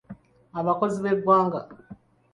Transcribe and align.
Abakozi 0.59 0.97
b'eggwanga. 1.03 1.59